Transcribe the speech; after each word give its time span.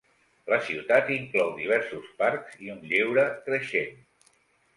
La 0.51 0.57
ciutat 0.69 1.11
inclou 1.15 1.51
diversos 1.57 2.07
parcs 2.23 2.57
i 2.69 2.73
un 2.77 2.81
lleure 2.95 3.27
creixent. 3.51 4.03